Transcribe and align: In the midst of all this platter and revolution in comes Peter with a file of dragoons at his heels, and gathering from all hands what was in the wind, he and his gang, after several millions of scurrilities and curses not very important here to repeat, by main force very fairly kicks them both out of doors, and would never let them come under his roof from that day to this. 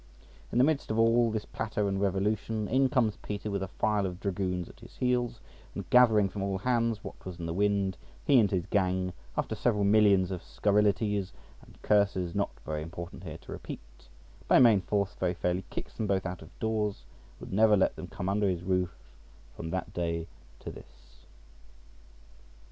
In 0.51 0.57
the 0.57 0.63
midst 0.63 0.89
of 0.89 0.97
all 0.97 1.29
this 1.29 1.45
platter 1.45 1.87
and 1.87 2.01
revolution 2.01 2.67
in 2.67 2.89
comes 2.89 3.17
Peter 3.17 3.51
with 3.51 3.61
a 3.61 3.67
file 3.67 4.07
of 4.07 4.19
dragoons 4.19 4.67
at 4.67 4.79
his 4.79 4.95
heels, 4.97 5.39
and 5.75 5.87
gathering 5.91 6.27
from 6.27 6.41
all 6.41 6.57
hands 6.57 7.03
what 7.03 7.23
was 7.23 7.37
in 7.39 7.45
the 7.45 7.53
wind, 7.53 7.97
he 8.25 8.39
and 8.39 8.49
his 8.49 8.65
gang, 8.65 9.13
after 9.37 9.53
several 9.53 9.83
millions 9.83 10.31
of 10.31 10.41
scurrilities 10.41 11.33
and 11.63 11.79
curses 11.83 12.33
not 12.33 12.49
very 12.65 12.81
important 12.81 13.23
here 13.25 13.37
to 13.37 13.51
repeat, 13.51 14.07
by 14.47 14.57
main 14.57 14.81
force 14.81 15.13
very 15.19 15.35
fairly 15.35 15.65
kicks 15.69 15.93
them 15.93 16.07
both 16.07 16.25
out 16.25 16.41
of 16.41 16.49
doors, 16.57 17.03
and 17.37 17.41
would 17.49 17.53
never 17.53 17.77
let 17.77 17.95
them 17.95 18.07
come 18.07 18.27
under 18.27 18.49
his 18.49 18.63
roof 18.63 18.89
from 19.55 19.69
that 19.69 19.93
day 19.93 20.25
to 20.61 20.71
this. 20.71 21.27